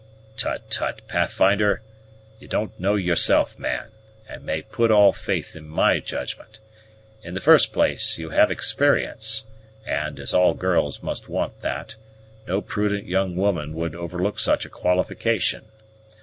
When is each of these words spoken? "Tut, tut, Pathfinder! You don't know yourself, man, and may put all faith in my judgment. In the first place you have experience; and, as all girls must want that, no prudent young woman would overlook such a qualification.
"Tut, 0.35 0.67
tut, 0.71 1.03
Pathfinder! 1.07 1.83
You 2.39 2.47
don't 2.47 2.79
know 2.79 2.95
yourself, 2.95 3.59
man, 3.59 3.91
and 4.27 4.43
may 4.43 4.63
put 4.63 4.89
all 4.89 5.13
faith 5.13 5.55
in 5.55 5.67
my 5.69 5.99
judgment. 5.99 6.57
In 7.21 7.35
the 7.35 7.39
first 7.39 7.71
place 7.71 8.17
you 8.17 8.31
have 8.31 8.49
experience; 8.49 9.45
and, 9.85 10.19
as 10.19 10.33
all 10.33 10.55
girls 10.55 11.03
must 11.03 11.29
want 11.29 11.61
that, 11.61 11.97
no 12.47 12.61
prudent 12.61 13.05
young 13.05 13.35
woman 13.35 13.75
would 13.75 13.93
overlook 13.93 14.39
such 14.39 14.65
a 14.65 14.69
qualification. 14.69 15.65